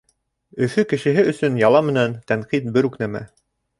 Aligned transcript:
Өфө 0.67 0.85
кешеһе 0.93 1.25
өсөн 1.33 1.59
яла 1.65 1.81
менән 1.91 2.17
тәнҡит 2.33 2.67
бер 2.79 2.89
үк 2.91 2.99
нәмә. 3.05 3.23